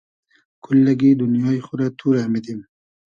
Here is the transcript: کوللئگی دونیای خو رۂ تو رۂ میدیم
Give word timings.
کوللئگی 0.63 1.11
دونیای 1.21 1.59
خو 1.65 1.73
رۂ 1.79 1.87
تو 1.99 2.07
رۂ 2.15 2.23
میدیم 2.33 2.59